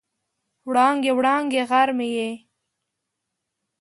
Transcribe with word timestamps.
وړانګې، 0.67 1.11
وړانګې 1.17 1.61
غر 1.69 1.89
مې 1.97 2.07
یې 2.17 2.29